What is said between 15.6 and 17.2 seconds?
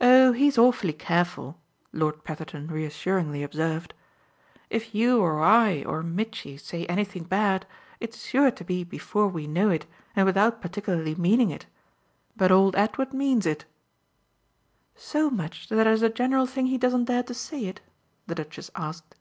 that as a general thing he doesn't